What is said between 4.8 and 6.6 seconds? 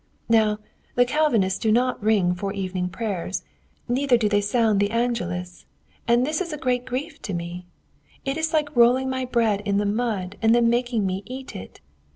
Angelus, and this is a